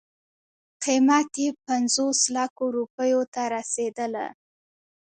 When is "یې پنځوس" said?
1.43-2.19